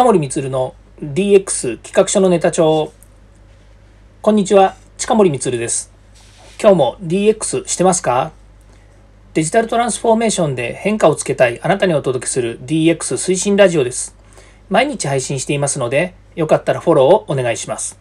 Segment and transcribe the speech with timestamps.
[0.00, 2.90] 近森光の DX 企画書のネタ帳。
[4.22, 5.92] こんにちは近森光です。
[6.58, 8.32] 今日も DX してますか？
[9.34, 14.16] デジタルトランスフォーメーションで変化をつけたいあなたにお届けする DX 推進ラジオです。
[14.70, 18.00] 毎日配信していますのでよかったらフォローをお願いします。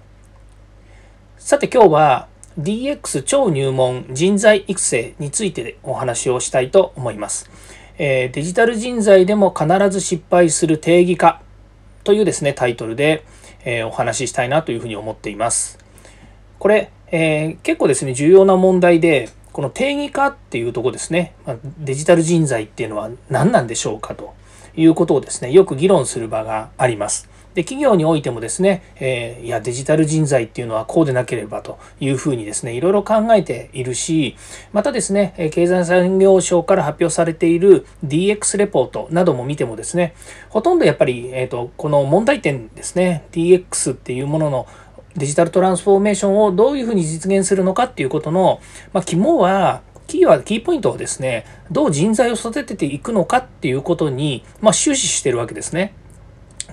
[1.37, 7.51] さて今日は DX 超入門人材育成についてお話をしたいと思います。
[7.97, 11.41] えデジタル人材でも必ず失敗する定義化。
[12.03, 13.23] というですね、タイトルで、
[13.65, 15.77] えお話ししたいなというふうに思っています。
[16.59, 24.33] これ、え、結構ですね、重要な問題で、この定義化っていうとこですね、まデジタル人材っていうのは何なんでしょうかと
[24.75, 27.29] いうことをですね、よく議論する場があります。
[27.55, 34.35] で企業においてもですね、えー、いやデジタル人材っていうのはこうでなければというふうにですねいろいろ考えているし
[34.71, 40.13] またですね経済産業省から発表されている DX レポートなども見てもですね
[40.49, 44.67] ほとんどやっぱり、えーと、この問題点ですね DX っていうものの
[45.15, 48.61] デジタルトランスフォーメーションをどういうふうに実現するのかっていうことの、
[48.93, 55.93] まあ、肝は企業はキーポイントをですねどう人材を育てていくのかっていうことに、まあ、終始してるわけですね。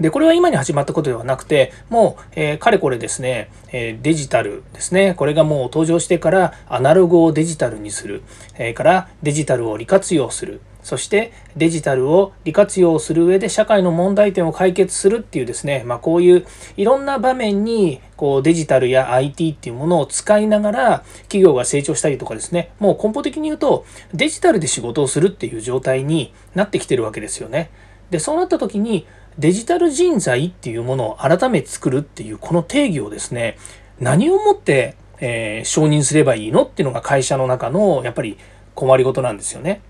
[0.01, 8.23] で、これは今に始まったことではなくて、もう、えー、かれこれですね、えー、デジタルですね、これがもう登場してからアナログをデジタルにする、
[8.59, 27.71] えー、からデジタルを利活用する、そしてデジタルを利活用する上で社会の問題点を解決するっていうですね、まあ、こういういろんな場面にこうデジタルや IT っていうものを使いながら企業が成長したりとかですね、もう根本的に言うとデジタルで仕事をするっていう状態になってきてるわけですよね。
[28.11, 29.09] で、そうなった時に
[29.39, 33.59] デジタル人材っていうものを改めて作るっていうこの定義をですね
[34.01, 38.39] 何をもって、えー、承認すればいいのっていうのが会社の中のやっぱり
[38.75, 39.81] 困りごとなんですよね。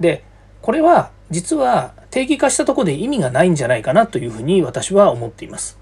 [0.00, 0.24] で
[0.62, 5.78] これは実は定義化したとこで意味がないんじゃないかなというふうに私は思っています。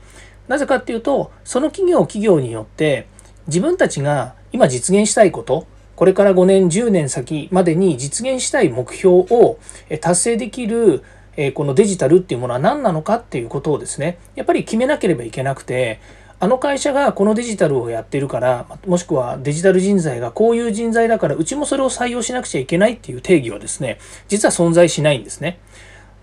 [0.49, 3.07] なぜかっていうとその企業企業によって
[3.47, 9.59] 自分たちが今実現したいことこれから5年10年先までに実現したい目標を
[10.01, 11.03] 達成できる
[11.37, 16.01] えこのデジタルっていうものは何なのかっていうことをですねやっぱり決めなければいけなくて
[16.41, 25.61] あの会社がこのデジタルをやってるからもしくはデジタル人材がこういう人材だからうちもそれを採用しなくちゃいけないっていう定義はですね実は存在しないんですね。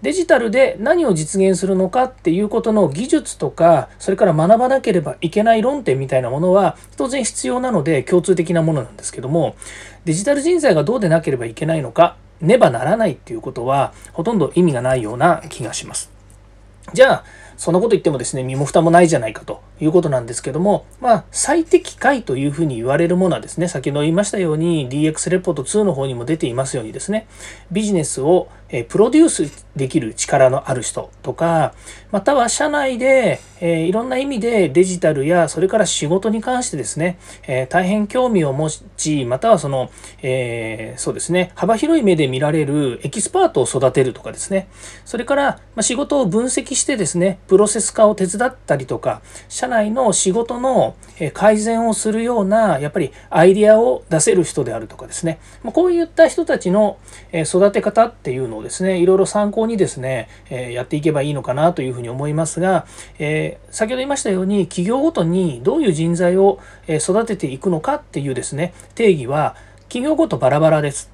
[0.01, 9.57] デジタルで何を実現するのかっていうことの技術とかそれから学ばなければいけない論点みたいなものは当然必要なので共通的なものなんですけども
[10.05, 16.11] デジタル人材がどうでなければいけないのかねばならないっていうことはほとんど意味がないような気がします。
[16.93, 17.23] じゃあ
[17.57, 27.27] そんなこと言ってもですね身も蓋もないじゃないかということなんですけどもまあ最適解というふうに言われるものはですね先ほど言いましたように DX レポート2の方にも出ていますようにですね
[27.71, 28.49] ビジネスを
[28.87, 31.73] プロデュースできる力のある人とか
[32.11, 37.17] または社内で、いろんな意味でデジタルやそれから仕事に関してですね、
[37.69, 39.89] 大変興味を持ちまたはその、
[40.21, 44.69] えー、そうですね幅広い目で見られるエキスパートを育てるとかですね
[45.03, 50.95] それから、仕事を分析してですねプロセス化を手伝ったりとか社内の仕事の
[51.33, 56.97] 改善をするようなやっぱりアイデアを出せる人であるとかですねこういった人たちの
[57.33, 62.85] 育て方っていうのをですねいろいろ参考にですね、やっていけばいいのかなというふうに思いますが、
[63.19, 71.11] え先ほど言いましたように企業ごとにどういう人材を育てていくのかっていうですね定義は企業ごとバラバラです。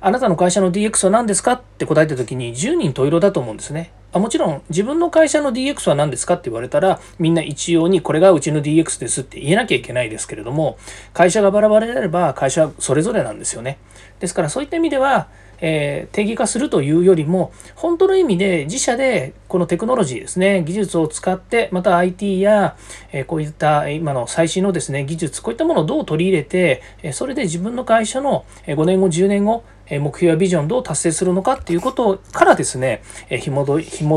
[0.00, 3.90] あなたの会社の DX は何ですかって答えた時に10人十色だと思うんですね。
[4.12, 10.78] あもちろん自分の会社の DX は何ですかって言われたらみんな一様にこれがうちの DX ですって言えなきゃいけないですけれども
[11.12, 13.78] 会社がバラバラであれば会社それぞれなんですよね。
[14.20, 15.28] ですからそういった意味では
[15.60, 22.76] えー、定義化するというよりも本当の意味で自社でこのテクノロジーですね技術を使ってまた IT や、
[23.12, 26.82] えー、こういった今の最新のですね技術こういったものをどう取り入れて
[27.12, 33.02] それで自分の会社の5年後10年後目標やビジョンどう達成するのかっていうことからですね
[33.40, 33.64] ひも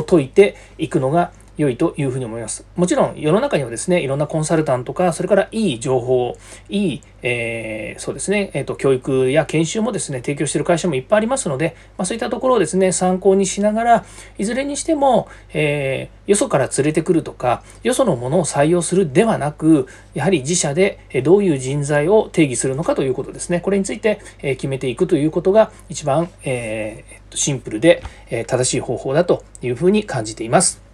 [0.03, 2.65] 解いていくのが良いというふうに思います。
[2.75, 6.37] もちろん世の中にはですね、いろんなコンサルタントとか、それからいい情報、
[6.69, 14.05] いい、えー、そうですね、えっ、ー、と、教育や研修もですね、提供している会社もいっぱいありますので、まあ、そういったところをですね、参考にしながら、
[14.37, 23.61] いずれにしても、えー、よそから連れてくるとか、よそのものを採用するではなく、やはり自社でどういう人材を定義するのかということですね。
[23.61, 28.03] これについて決めていくということが一番、えー、シンプルで
[28.47, 30.90] 正しい方法だというふうに感じています。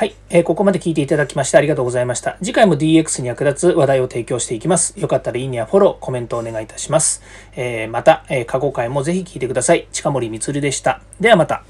[0.00, 2.38] はい、えー、ここまで聞いていただきましてありがとうございました。
[2.38, 4.98] 次回も DX に役立つ話題を提供していきます。
[4.98, 7.20] よかったらいいねやフォロー、コメントお願いいたします。
[7.54, 9.88] えー、また、えー、過去回もぜひ聞いてください。
[9.92, 11.02] 近森光でした。
[11.20, 11.64] ではまた。